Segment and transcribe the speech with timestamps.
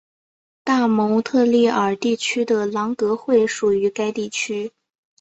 [0.63, 4.71] 大蒙特利尔地区的朗格惠属于该地区。